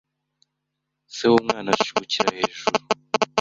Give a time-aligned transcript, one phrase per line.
[1.15, 2.77] Se w'umwana ashigukira hejuru